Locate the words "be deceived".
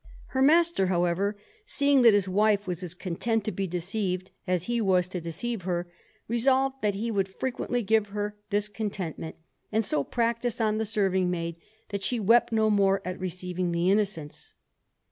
3.51-4.31